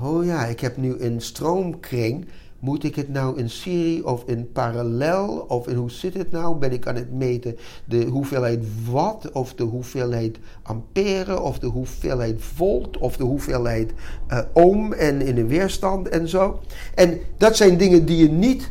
[0.00, 2.26] oh ja, ik heb nu een stroomkring.
[2.58, 5.44] Moet ik het nou in serie of in parallel?
[5.48, 6.56] Of in hoe zit het nou?
[6.56, 12.42] Ben ik aan het meten de hoeveelheid watt of de hoeveelheid ampère of de hoeveelheid
[12.42, 13.92] volt of de hoeveelheid
[14.32, 16.60] uh, ohm en in de weerstand en zo?
[16.94, 18.70] En dat zijn dingen die je niet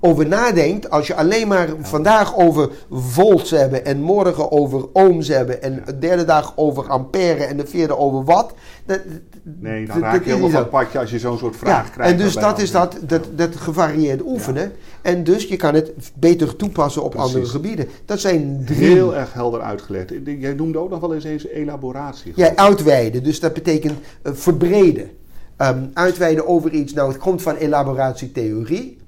[0.00, 5.62] over nadenkt, als je alleen maar vandaag over volts hebben en morgen over ohms hebben
[5.62, 8.54] en de derde dag over ampère en de vierde over watt.
[8.86, 9.00] Dat,
[9.42, 12.12] nee, dan raak je helemaal van het padje als je zo'n soort vraag krijgt.
[12.12, 14.72] En dus dat is dat, dat, dat gevarieerd oefenen.
[15.02, 17.88] En dus je kan het beter toepassen op andere gebieden.
[18.04, 18.92] Dat zijn drie...
[18.92, 20.12] Heel erg helder uitgelegd.
[20.24, 22.32] Jij noemde ook nog wel eens eens elaboratie.
[22.36, 23.22] Ja, uitweiden.
[23.22, 25.10] Dus dat betekent uh, verbreden.
[25.58, 26.92] Um, uitweiden over iets.
[26.92, 28.98] Nou, het komt van elaboratietheorie.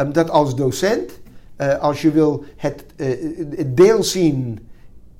[0.00, 1.10] Um, dat als docent,
[1.58, 3.06] uh, als je wil het, uh,
[3.56, 4.68] het deel zien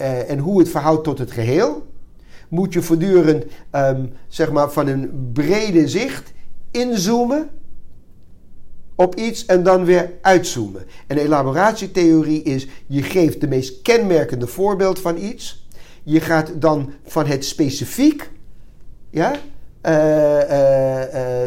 [0.00, 1.86] uh, en hoe het verhoudt tot het geheel,
[2.48, 6.32] moet je voortdurend um, zeg maar van een brede zicht
[6.70, 7.48] inzoomen
[8.94, 10.84] op iets en dan weer uitzoomen.
[11.06, 15.68] En elaboratietheorie is, je geeft de meest kenmerkende voorbeeld van iets.
[16.02, 18.30] Je gaat dan van het specifiek,
[19.10, 19.32] ja,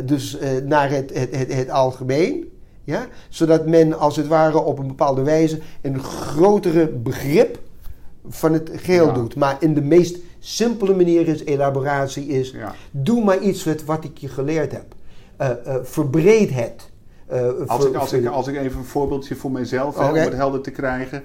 [0.06, 2.51] dus naar het, het, het algemeen.
[2.84, 3.08] Ja?
[3.30, 7.60] Zodat men als het ware op een bepaalde wijze een grotere begrip
[8.28, 9.14] van het geheel ja.
[9.14, 9.36] doet.
[9.36, 12.52] Maar in de meest simpele manier is elaboratie is...
[12.52, 12.74] Ja.
[12.92, 14.96] doe maar iets met wat ik je geleerd heb.
[15.42, 16.90] Uh, uh, verbreed het.
[17.32, 20.06] Uh, als, ik, als, ik, als ik even een voorbeeldje voor mezelf okay.
[20.06, 21.24] heb om het helder te krijgen.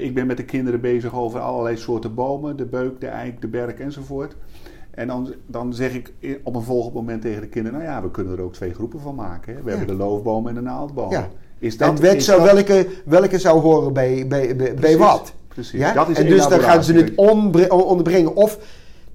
[0.00, 2.56] ik ben met de kinderen bezig over allerlei soorten bomen.
[2.56, 4.36] De beuk, de eik, de berk enzovoort.
[4.96, 8.10] En dan, dan zeg ik op een volgend moment tegen de kinderen: Nou ja, we
[8.10, 9.54] kunnen er ook twee groepen van maken.
[9.54, 9.62] Hè?
[9.62, 9.76] We ja.
[9.76, 11.10] hebben de loofboom en de naaldboom.
[11.10, 11.28] Ja.
[11.58, 12.52] Is dat, en weet zo, dat...
[12.52, 15.32] welke, welke zou horen bij, bij, bij, wat?
[15.48, 15.80] Precies.
[15.80, 15.92] Ja?
[15.92, 18.36] Dat is en dus dan gaan ze het onderbrengen.
[18.36, 18.58] Of,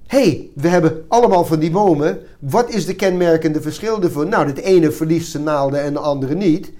[0.06, 2.18] hé, hey, we hebben allemaal van die bomen.
[2.38, 4.28] Wat is de kenmerkende verschil ervan?
[4.28, 6.72] Nou, de ene verliest zijn naalden en de andere niet.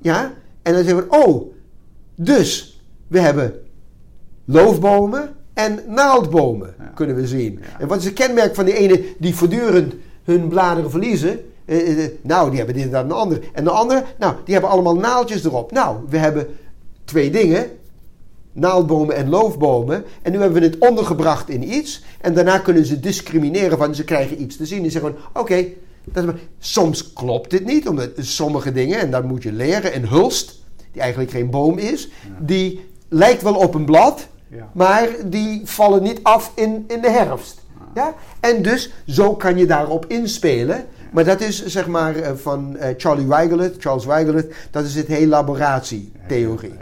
[0.00, 0.12] Ja.
[0.12, 0.32] ja?
[0.62, 1.52] En dan zeggen we: Oh,
[2.14, 3.54] dus we hebben
[4.44, 6.90] loofbomen en naaldbomen ja.
[6.94, 7.58] kunnen we zien.
[7.62, 7.80] Ja.
[7.80, 9.94] En wat is het kenmerk van die ene die voortdurend
[10.24, 11.40] hun bladeren verliezen?
[11.66, 13.40] Uh, uh, nou, die hebben dit en dat en de andere.
[13.52, 15.72] En de andere, nou, die hebben allemaal naaldjes erop.
[15.72, 16.46] Nou, we hebben
[17.04, 17.70] twee dingen.
[18.52, 20.04] Naaldbomen en loofbomen.
[20.22, 22.02] En nu hebben we het ondergebracht in iets.
[22.20, 24.82] En daarna kunnen ze discrimineren van ze krijgen iets te zien.
[24.82, 25.76] Die zeggen oké, okay,
[26.58, 27.88] soms klopt dit niet.
[27.88, 29.96] Omdat sommige dingen, en dat moet je leren.
[29.96, 32.36] Een hulst, die eigenlijk geen boom is, ja.
[32.40, 34.28] die lijkt wel op een blad.
[34.48, 34.70] Ja.
[34.72, 37.60] Maar die vallen niet af in, in de herfst.
[37.94, 38.14] Ja?
[38.40, 40.86] En dus zo kan je daarop inspelen.
[41.12, 45.08] Maar dat is zeg maar eh, van uh, Charlie Weigelet, Charles Weigelet, dat is het
[45.08, 46.72] elaboratietheorie.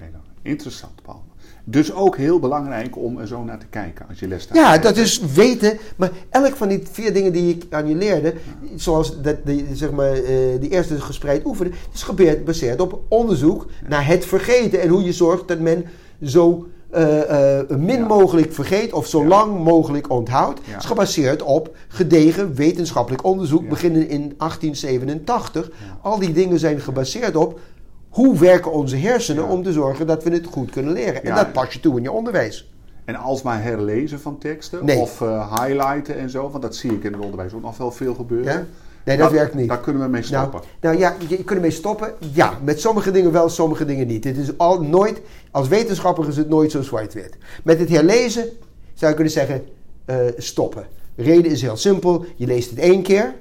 [0.42, 1.22] Interessant, Paul.
[1.68, 4.56] Dus ook heel belangrijk om er zo naar te kijken als je les staat.
[4.56, 5.78] Ja, dat is weten.
[5.96, 8.78] Maar elk van die vier dingen die ik aan je leerde, ja.
[8.78, 10.28] zoals dat, die, zeg maar, uh,
[10.60, 13.88] die eerste gespreid oefenen, is gebaseerd op onderzoek ja.
[13.88, 15.84] naar het vergeten en hoe je zorgt dat men
[16.22, 18.06] zo uh, min ja.
[18.06, 20.60] mogelijk vergeet of zo lang mogelijk onthoudt.
[20.78, 25.70] Is gebaseerd op gedegen wetenschappelijk onderzoek, beginnen in 1887.
[26.02, 27.60] Al die dingen zijn gebaseerd op
[28.08, 31.24] hoe werken onze hersenen om te zorgen dat we het goed kunnen leren.
[31.24, 32.70] En dat pas je toe in je onderwijs.
[33.04, 34.98] En alsmaar herlezen van teksten nee.
[34.98, 37.90] of uh, highlighten en zo, want dat zie ik in het onderwijs ook nog wel
[37.90, 38.68] veel gebeuren.
[39.06, 39.68] Nee, dat, dat, werkt niet.
[39.68, 40.60] Daar kunnen we mee stoppen.
[40.80, 42.14] Nou, nou ja, je, je kunt ermee stoppen.
[42.32, 44.24] Ja, met sommige dingen wel, sommige dingen niet.
[44.24, 47.36] Het is al nooit, als wetenschapper is het nooit zo zwart-wit.
[47.64, 48.48] Met het herlezen
[48.94, 49.64] zou je kunnen zeggen,
[50.06, 50.86] uh, stoppen.
[51.14, 52.24] De reden is heel simpel.
[52.36, 53.34] Je leest het één keer.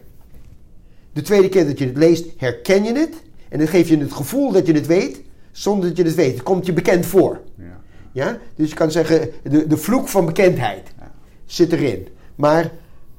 [1.13, 3.13] De tweede keer dat je het leest, herken je het.
[3.49, 6.33] En dan geef je het gevoel dat je het weet, zonder dat je het weet.
[6.33, 7.41] Het komt je bekend voor.
[7.57, 7.81] Ja.
[8.11, 8.37] ja?
[8.55, 11.11] Dus je kan zeggen, de, de vloek van bekendheid ja.
[11.45, 12.07] zit erin.
[12.35, 12.71] Maar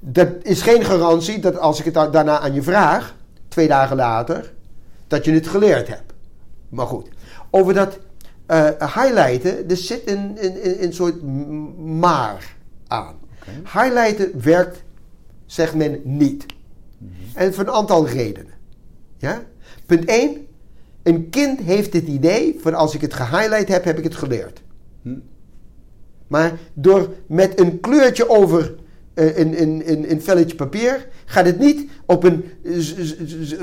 [0.08, 3.16] dat is geen garantie dat als ik het daarna aan je vraag,
[3.48, 4.52] twee dagen later,
[5.06, 6.12] dat je het geleerd hebt.
[6.68, 7.08] Maar goed,
[7.50, 7.98] over dat
[8.50, 11.22] uh, highlighten, er zit een, een, een soort
[11.76, 13.14] maar aan.
[13.40, 13.84] Okay.
[13.84, 14.82] Highlighten werkt,
[15.46, 16.46] zegt men, niet.
[16.98, 17.26] Mm -hmm.
[17.34, 18.54] En voor een aantal redenen.
[19.16, 19.42] Ja?
[19.86, 20.46] Punt 1.
[21.02, 24.62] Een kind heeft het idee van als ik het gehighlight heb, heb ik het geleerd.
[25.02, 25.18] Hm.
[26.26, 28.74] Maar door met een kleurtje over
[29.16, 32.44] een, een, een, een velletje papier, gaat het niet op een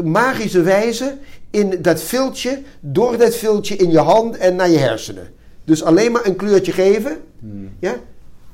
[0.04, 1.18] magische wijze
[1.50, 5.28] in dat viltje, door dat viltje in je hand en naar je hersenen.
[5.64, 7.70] Dus alleen maar een kleurtje geven, hmm.
[7.80, 7.96] ja,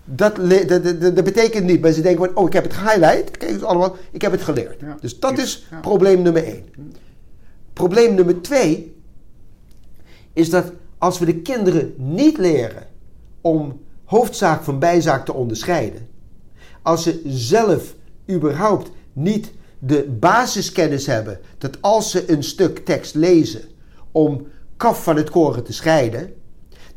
[0.05, 0.35] dat,
[0.67, 1.95] dat, dat, dat, betekent niet.
[1.95, 3.37] Ze denken van, oh, ik heb het gehighlight.
[3.37, 4.79] Kijk eens allemaal, ik heb het geleerd.
[4.79, 4.97] Ja.
[5.01, 5.79] Dus dat is ja.
[5.79, 6.65] probleem nummer één.
[6.75, 6.91] Hmm.
[7.73, 8.95] Probleem nummer twee
[10.33, 12.87] is dat als we de kinderen niet leren
[13.41, 16.07] om hoofdzaak van bijzaak te onderscheiden,
[16.89, 17.95] als ze zelf
[18.29, 23.61] überhaupt niet de basiskennis hebben dat als ze een stuk tekst lezen
[24.11, 24.47] om
[24.77, 26.33] kaf van het koren te scheiden,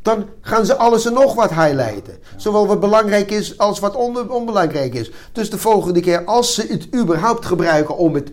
[0.01, 2.17] dan gaan ze alles en nog wat highlighten.
[2.37, 3.95] Zowel wat belangrijk is als wat
[4.29, 5.11] onbelangrijk is.
[5.31, 8.31] Dus de volgende keer, als ze het überhaupt gebruiken om het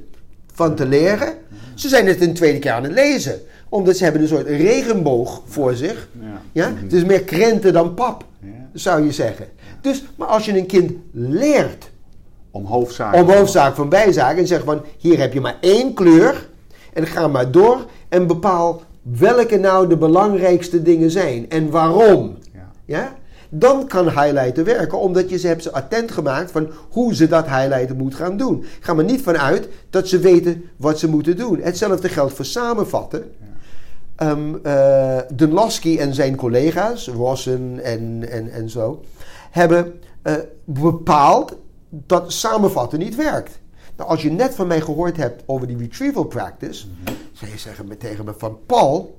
[0.53, 1.35] van te leren,
[1.75, 3.41] ze zijn het een tweede keer aan het lezen.
[3.69, 6.09] Omdat ze hebben een soort regenboog voor zich.
[6.21, 6.43] Ja.
[6.53, 6.73] ja?
[6.83, 8.25] Het is meer krenten dan pap,
[8.73, 9.47] zou je zeggen.
[9.81, 11.91] Dus, maar als je een kind leert
[12.51, 16.49] om hoofdzaak, om hoofdzaak van bijzaak en zegt van hier heb je maar één kleur
[16.93, 22.37] en ga maar door en bepaal welke nou de belangrijkste dingen zijn en waarom.
[22.53, 22.71] Ja.
[22.85, 23.19] ja?
[23.49, 27.47] Dan kan highlighten werken, omdat je ze hebt ze attent gemaakt van hoe ze dat
[27.47, 28.65] highlighten moet gaan doen.
[28.81, 31.61] Ga maar niet vanuit dat ze weten wat ze moeten doen.
[31.61, 33.25] Hetzelfde geldt voor samenvatten.
[34.19, 34.31] Ja.
[34.31, 39.05] Um, uh, en zijn collega's, Rossen en, en, en zo,
[39.51, 40.35] hebben uh,
[40.65, 41.57] bepaald
[41.89, 43.61] dat samenvatten niet werkt.
[43.97, 47.59] Nou, als je net van mij gehoord hebt over die retrieval practice, mm zou je
[47.59, 49.19] zeggen tegen me van Paul,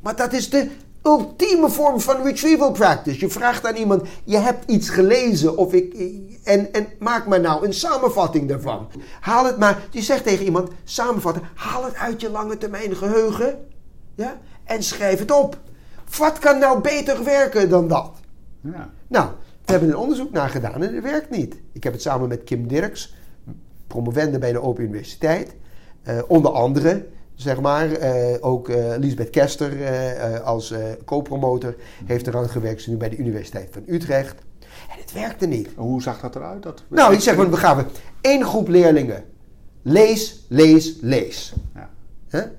[0.00, 0.70] maar dat is de
[1.02, 3.20] ultieme vorm van retrieval practice.
[3.20, 5.94] Je vraagt aan iemand, je hebt iets gelezen of ik,
[6.44, 8.88] en, en maak maar nou een samenvatting daarvan.
[9.20, 13.64] Haal het maar, je zegt tegen iemand, samenvatten, haal het uit je lange termijn geheugen
[14.14, 15.58] ja, en schrijf het op.
[16.18, 18.10] Wat kan nou beter werken dan dat?
[18.60, 18.90] Ja.
[19.06, 19.28] Nou,
[19.64, 21.60] we hebben een onderzoek naar gedaan en het werkt niet.
[21.72, 23.14] Ik heb het samen met Kim Dirks,
[23.86, 25.54] promovende bij de Open Universiteit,
[26.08, 28.00] uh, onder andere zeg maar.
[28.00, 32.82] Uh, ook uh, Lisbeth Kester uh, als co-promotor heeft eraan gewerkt.
[32.82, 34.34] Ze nu bij de Universiteit van Utrecht.
[34.90, 35.68] En het werkte niet.
[35.76, 36.62] Hoe zag dat eruit?
[36.62, 37.86] Dat nou, ik zeg maar, we gaven
[38.20, 39.24] één groep leerlingen.
[39.82, 41.52] Lees, lees, lees.
[41.74, 42.50] Ja.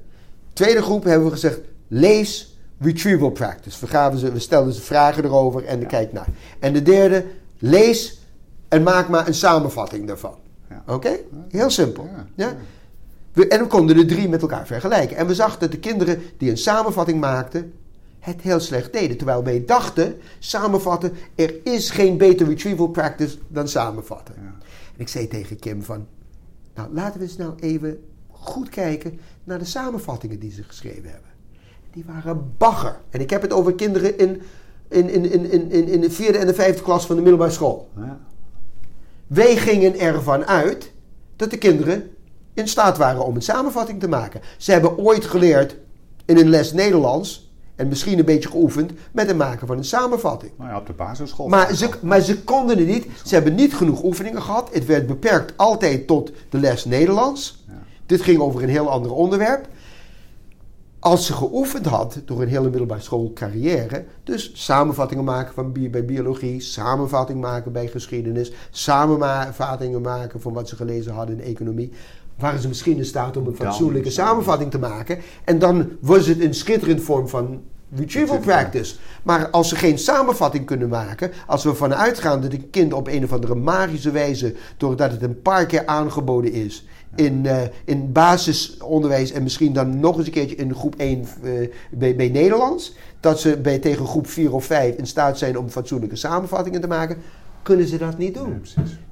[0.54, 2.53] Tweede groep hebben we gezegd, lees,
[2.84, 3.80] retrieval practice.
[3.80, 5.86] We, gaven ze, we stelden ze vragen erover en ja.
[5.86, 6.28] kijk naar.
[6.60, 7.26] En de derde,
[7.58, 8.20] lees
[8.68, 10.36] en maak maar een samenvatting daarvan.
[10.70, 10.84] Ja.
[10.88, 11.20] Oké?
[11.50, 12.10] Heel simpel.
[12.36, 12.56] Ja.
[13.34, 15.18] We, en we konden de drie met elkaar vergelijken.
[15.18, 17.74] En we zagen dat de kinderen die een samenvatting maakten,
[18.20, 19.18] het heel slecht deden.
[19.18, 24.36] Terwijl wij dachten, samenvatten, er is geen beter retrieval practice dan samenvatten.
[24.38, 24.56] Ja.
[24.96, 26.08] En ik zei tegen Kim van,
[26.76, 31.33] nou laten we eens nou even goed kijken naar de samenvattingen die ze geschreven hebben.
[31.94, 33.00] Die waren bagger.
[33.10, 34.42] En ik heb het over kinderen in,
[34.90, 37.90] in, in, in, in, in de vierde en de vijfde klas van de middelbare school.
[37.96, 38.20] Ja.
[39.28, 40.92] Wij gingen ervan uit
[41.36, 42.12] dat de kinderen
[42.54, 44.42] in staat waren om een samenvatting te maken.
[44.58, 45.78] Ze hebben ooit geleerd
[46.26, 50.52] in een les Nederlands en misschien een beetje geoefend met het maken van een samenvatting.
[50.58, 51.48] Nou ja, op de basisschool.
[51.48, 53.08] Maar ze, maar ze konden het niet.
[53.26, 54.70] Ze hebben niet genoeg oefeningen gehad.
[54.74, 57.64] Het werd beperkt altijd tot de les Nederlands.
[57.68, 57.74] Ja.
[58.06, 59.68] Dit ging over een heel ander onderwerp.
[61.04, 66.62] Als ze geoefend had door een hele middelbare schoolcarrière, dus samenvattingen maken van bij biologie,
[66.62, 71.92] samenvatting maken bij geschiedenis, samenvattingen maken van wat ze gelezen hadden in economie,
[72.38, 75.20] waren ze misschien in staat om een fatsoenlijke samenvatting te maken.
[75.44, 77.62] En dan was het een schitterend vorm van
[77.96, 78.96] retrieval practice.
[79.24, 83.08] Maar als ze geen samenvatting kunnen maken, als we ervan uitgaan dat een kind op
[83.08, 88.12] een of andere magische wijze, doordat het een paar keer aangeboden is, in, uh, in
[88.12, 92.30] basisonderwijs en misschien dan nog eens een keertje in groep 1 uh, eh, bij, bij
[92.30, 96.82] Nederlands, dat ze bij, tegen groep 4 of 5 in staat zijn om fatsoenlijke samenvattingen
[96.82, 97.18] te maken,
[97.62, 98.66] kunnen ze dat niet doen.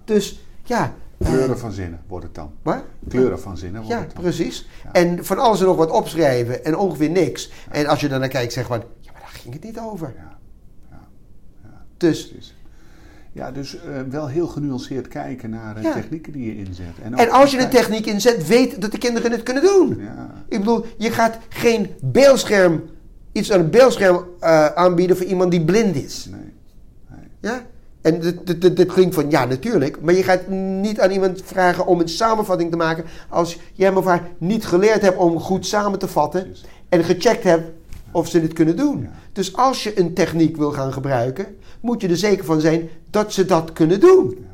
[0.05, 2.51] dus ja, Kleuren van zinnen wordt het dan.
[2.61, 2.83] Wat?
[3.07, 4.23] Kleuren van zinnen wordt ja, het dan.
[4.23, 4.67] Precies.
[4.91, 7.51] En van alles en nog wat opschrijven en ongeveer niks.
[7.69, 10.13] En als je dan naar kijkt, zeg van, ja, maar daar ging het niet over.
[10.15, 10.37] Ja.
[10.89, 11.07] ja.
[11.97, 12.27] Dus.
[12.27, 12.55] Precies.
[13.33, 16.85] Ja, dus uh, wel heel genuanceerd kijken naar de technieken die je inzet.
[17.03, 19.97] En, en als je een techniek inzet, weet dat de kinderen het kunnen doen.
[19.99, 20.43] Ja.
[20.47, 22.83] Ik bedoel, je gaat geen beeldscherm,
[23.31, 26.27] iets aan een beeldscherm uh, aanbieden voor iemand die blind is.
[26.31, 26.53] Nee.
[27.09, 27.27] nee.
[27.39, 27.61] Ja?
[28.01, 30.01] En dit, dit, klinkt van ja, natuurlijk.
[30.01, 30.47] Maar je gaat
[30.81, 33.03] niet aan iemand vragen om een samenvatting te maken.
[33.29, 36.55] als jij hem of haar niet geleerd hebt om goed samen te vatten.
[36.89, 37.71] en gecheckt hebt
[38.11, 39.09] of ze dit kunnen doen.
[39.33, 41.45] Dus als je een techniek wil gaan gebruiken.
[41.79, 44.45] moet je er zeker van zijn dat ze dat kunnen doen.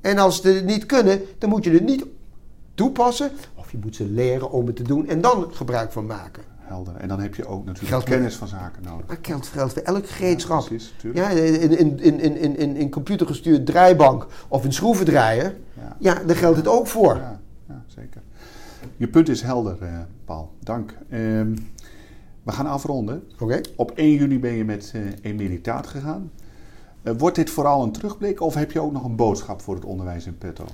[0.00, 2.06] En als ze het niet kunnen, dan moet je het niet
[2.74, 3.30] toepassen.
[3.54, 6.42] Of je moet ze leren om het te doen en dan gebruik van maken.
[6.58, 6.96] Helder.
[6.96, 9.06] En dan heb je ook natuurlijk kennis van zaken nodig.
[9.06, 10.60] Maar geldt, geldt voor elk gereedschap.
[10.60, 15.56] Ja, precies, ja, in, in, in, in, in, in computergestuurd draaibank of een schroevendraaier.
[15.74, 17.16] Ja, ja daar geldt het ook voor.
[17.16, 18.22] Ja, ja zeker.
[18.96, 20.52] Je punt is helder, eh, Paul.
[20.60, 20.94] Dank.
[21.10, 21.56] Ehm,
[22.46, 23.22] we gaan afronden.
[23.38, 23.60] Oké.
[23.76, 26.30] Op 1 juni ben je met uh, emeritaat gegaan.
[27.02, 29.84] Uh, wordt dit vooral een terugblik of heb je ook nog een boodschap voor het
[29.84, 30.64] onderwijs in petto?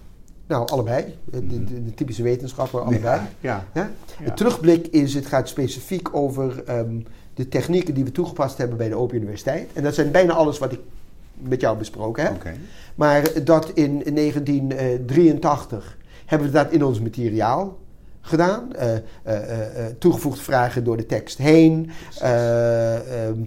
[0.47, 1.19] Nou, allebei.
[1.25, 3.21] De, de, typische wetenschappen, allebei.
[3.41, 3.91] Ja, ja.
[4.25, 7.01] De terugblik is, het gaat specifiek over ehm,
[7.35, 9.71] de technieken die we toegepast hebben bij de Open Universiteit.
[9.73, 10.81] En dat zijn bijna alles wat ik
[11.35, 12.35] met jou besproken heb.
[12.35, 12.57] Okay.
[12.95, 17.79] Maar dat in 1983 hebben we dat in ons materiaal
[18.23, 18.69] gedaan.
[18.75, 18.93] Uh,
[19.27, 21.91] uh, toegevoegde vragen door de tekst heen.
[22.19, 23.43] Ehm,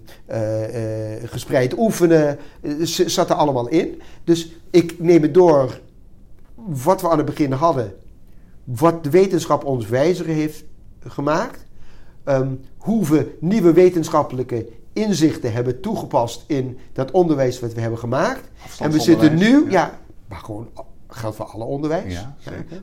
[1.25, 2.37] gespreid oefenen.
[3.05, 4.01] zat er allemaal in.
[4.23, 5.79] Dus ik neem het door
[6.55, 7.93] wat we aan het begin hadden.
[8.63, 10.63] Wat de wetenschap ons wijzer heeft
[11.07, 11.65] gemaakt.
[12.25, 18.49] Um, hoe we nieuwe wetenschappelijke inzichten hebben toegepast in dat onderwijs wat we hebben gemaakt.
[18.79, 20.69] En we zitten nu, ja, maar gewoon
[21.07, 22.13] geldt voor alle onderwijs.
[22.13, 22.35] Ja,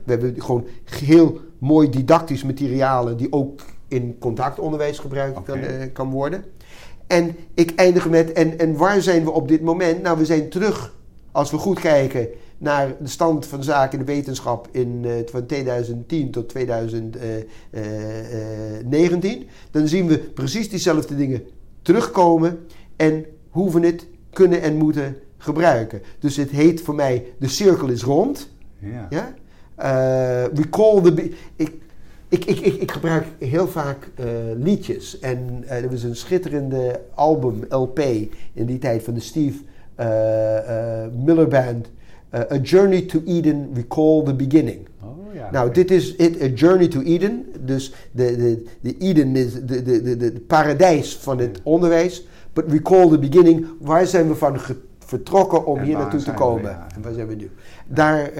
[0.03, 6.09] We hebben gewoon heel mooi didactisch materialen die ook in contactonderwijs gebruikt kan, uh, kan
[6.09, 6.43] worden.
[7.07, 10.01] En ik eindig met, en, en waar zijn we op dit moment?
[10.01, 10.95] Nou, we zijn terug,
[11.31, 15.45] als we goed kijken naar de stand van zaken in de wetenschap in, uh, van
[15.45, 19.47] 2010 tot 2019.
[19.71, 21.43] Dan zien we precies diezelfde dingen
[21.81, 22.59] terugkomen
[22.95, 26.01] en hoe we het kunnen en moeten gebruiken.
[26.19, 28.49] Dus het heet voor mij de cirkel is rond.
[28.79, 29.07] Ja.
[29.09, 29.33] ja?
[30.53, 31.31] Recall the...
[31.55, 31.71] Ik,
[32.29, 35.19] ik, ik, ik, ik gebruik heel vaak uh, liedjes.
[35.19, 37.99] En uh, er was een schitterende album, LP,
[38.53, 39.57] in die tijd van de Steve
[41.23, 41.89] Miller Band.
[42.51, 44.87] A Journey to Eden, Recall the Beginning.
[45.01, 47.45] Oh, ja, nou, dit is it, A Journey to Eden.
[47.59, 52.27] Dus de, de, de Eden is de, de, de, de paradijs van het onderwijs.
[52.53, 53.67] But recall the beginning.
[53.79, 54.57] Waar zijn we van
[54.99, 56.77] vertrokken om hier naartoe te komen?
[56.95, 57.49] En waar zijn we nu?
[57.87, 58.31] Daar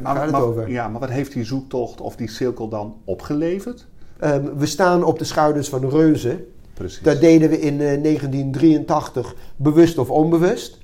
[0.00, 0.70] maar, gaat het maar, over.
[0.70, 3.86] Ja, maar wat heeft die zoektocht of die cirkel dan opgeleverd?
[4.24, 6.46] Um, we staan op de schouders van reuzen.
[6.74, 7.02] Precies.
[7.02, 10.80] Dat deden we in uh, 1983 bewust of onbewust.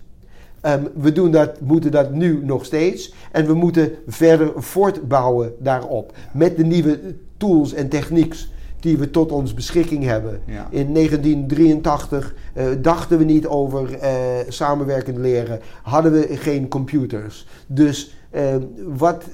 [0.63, 3.15] Um, we doen dat, moeten dat nu nog steeds.
[3.33, 6.13] En we moeten verder voortbouwen daarop.
[6.33, 10.41] Met de nieuwe tools en technieks die we tot ons beschikking hebben.
[10.71, 14.01] In 1983 uh, eh, dachten we niet over uh,
[14.49, 17.47] samenwerkend leren, hadden we geen computers.
[17.67, 19.25] Dus uh, wat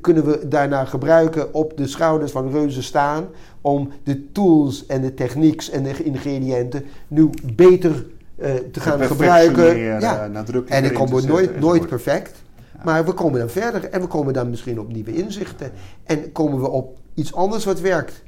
[0.00, 3.26] kunnen we daarna gebruiken op de schouders van reuzen staan
[3.60, 8.06] om de tools en de technieks en de ingrediënten nu beter
[8.72, 9.78] te gaan gebruiken?
[9.78, 10.30] Ja.
[10.66, 12.42] en ik kom nooit, nooit perfect.
[12.84, 15.70] Maar we komen dan verder en we komen dan misschien op nieuwe inzichten.
[16.04, 18.22] En komen we op iets anders wat werkt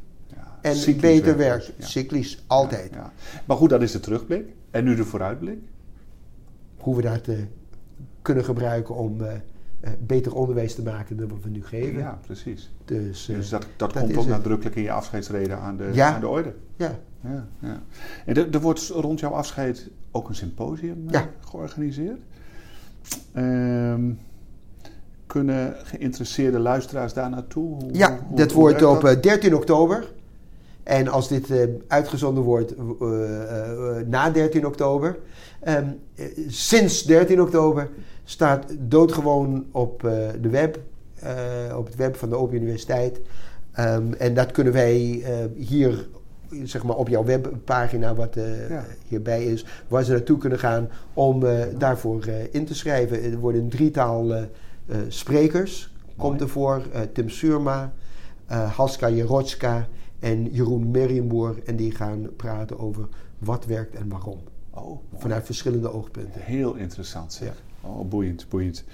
[0.65, 1.73] en cyclisch beter werkt.
[1.77, 1.87] Ja.
[1.87, 2.91] Cyclisch, altijd.
[2.93, 3.13] Ja,
[3.45, 4.49] Maar goed, dat is de terugblik.
[4.71, 5.59] En nu de vooruitblik?
[6.77, 7.29] Hoe we dat
[8.23, 9.23] kunnen gebruiken om
[9.99, 11.99] beter onderwijs te maken dan wat we nu geven.
[11.99, 12.71] Ja, precies.
[12.85, 16.29] Dus, dus dat, dat, dat komt ook nadrukkelijk in je afscheidsreden aan de, aan de
[16.29, 16.55] orde.
[16.77, 16.99] Ja.
[17.21, 17.83] ja, ja.
[18.27, 21.07] En er, er wordt rond jouw afscheid ook een symposium
[21.41, 22.19] georganiseerd.
[23.37, 24.19] Um,
[25.27, 27.75] kunnen geïnteresseerde luisteraars daar naartoe?
[27.75, 30.13] Hoe, ja, hoe, dat wordt op 13 oktober.
[30.83, 35.19] En als dit uh, uitgezonden wordt uh, uh, na 13 oktober,
[35.69, 36.01] um,
[36.49, 37.89] sinds 13 oktober
[38.25, 40.01] staat doodgewoon op
[40.41, 40.81] de web,
[41.77, 43.21] op het web van de Open Universiteit.
[43.79, 45.25] Um, en dat kunnen wij
[45.57, 46.09] hier,
[46.63, 48.35] zeg maar op jouw webpagina, wat
[48.69, 48.85] ja.
[49.09, 51.45] hierbij is, waar ze naartoe kunnen gaan om
[51.79, 53.23] daarvoor in te schrijven.
[53.23, 54.35] Er worden een drietal
[55.09, 56.17] sprekers, Mooi.
[56.17, 56.83] komt ervoor.
[57.13, 57.93] Tim Surma,
[58.47, 61.57] Haska Jerotska en Jeroen Merrienboer.
[61.65, 63.09] En die gaan praten over
[63.39, 64.41] wat werkt en waarom.
[64.71, 66.41] Oh, Vanuit verschillende oogpunten.
[66.41, 67.49] Heel interessant zeg.
[67.49, 67.55] Ja.
[67.87, 68.85] Oh, boeiend, boeiend.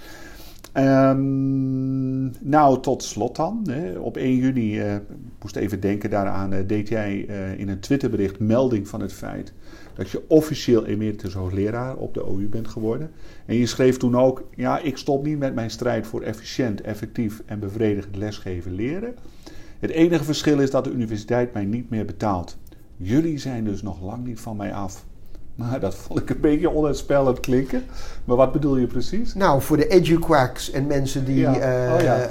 [0.74, 3.66] Um, nou, tot slot dan.
[3.70, 3.98] Hè.
[3.98, 4.96] Op 1 juni, uh,
[5.42, 9.52] moest even denken daaraan, uh, deed jij uh, in een Twitterbericht melding van het feit
[9.94, 13.10] dat je officieel emeritus hoogleraar op de OU bent geworden.
[13.46, 17.42] En je schreef toen ook, ja, ik stop niet met mijn strijd voor efficiënt, effectief
[17.46, 19.14] en bevredigend lesgeven leren.
[19.78, 22.58] Het enige verschil is dat de universiteit mij niet meer betaalt.
[22.96, 25.06] Jullie zijn dus nog lang niet van mij af.
[25.60, 27.84] Maar dat vond ik een beetje onuitspellend klinken.
[28.24, 29.34] Maar wat bedoel je precies?
[29.34, 31.54] Nou, voor de eduquacks en mensen die, ja.
[31.54, 32.28] Uh, oh, ja.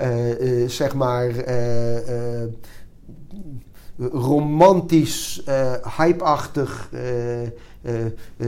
[0.00, 1.30] uh, uh, zeg maar,
[3.98, 5.42] romantisch,
[5.96, 6.90] hypeachtig,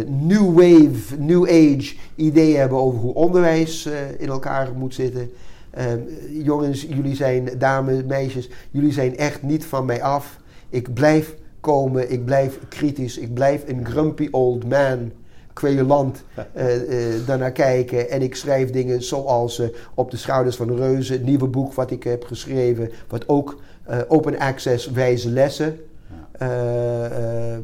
[0.06, 5.30] new wave, new age ideeën hebben over hoe onderwijs in elkaar moet zitten.
[5.70, 5.98] Ehm,
[6.28, 10.38] jongens, jullie zijn, dames, meisjes, jullie zijn echt niet van mij af.
[10.68, 11.34] Ik blijf
[11.66, 15.12] komen, ik blijf kritisch, ik blijf een grumpy old man
[15.52, 16.24] kweeland
[16.56, 18.10] uh, uh, daarnaar kijken.
[18.10, 21.72] En ik schrijf dingen zoals uh, Op de schouders van de reuzen, het nieuwe boek
[21.72, 23.60] wat ik heb geschreven, wat ook
[24.08, 25.78] open access wijze lessen.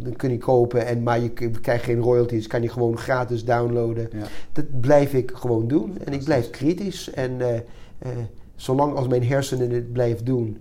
[0.03, 1.31] dan kun je kopen, en, maar je
[1.61, 4.09] krijgt geen royalties, kan je gewoon gratis downloaden.
[4.13, 4.27] Ja.
[4.53, 5.99] Dat blijf ik gewoon doen.
[6.05, 7.11] En ik blijf kritisch.
[7.11, 7.41] En
[8.57, 10.59] zolang als mijn hersenen het blijft doen,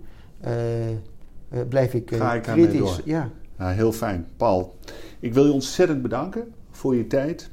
[1.54, 3.00] uh, blijf ik, Ga ik kritisch.
[3.04, 3.30] Ja.
[3.56, 4.26] Nou, heel fijn.
[4.36, 4.74] Paul,
[5.20, 7.50] ik wil je ontzettend bedanken voor je tijd.